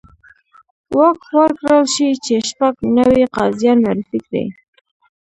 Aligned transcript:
واک 0.97 1.19
ورکړل 1.37 1.83
شي 1.93 2.09
چې 2.25 2.35
شپږ 2.49 2.73
نوي 2.97 3.23
قاضیان 3.37 3.77
معرفي 3.83 4.19
کړي. 4.25 4.45